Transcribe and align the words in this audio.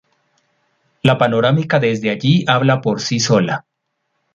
La 1.03 1.19
panorámica 1.19 1.77
desde 1.77 2.09
allí 2.09 2.43
habla 2.47 2.81
por 2.81 3.01
sí 3.01 3.19
sola. 3.19 3.67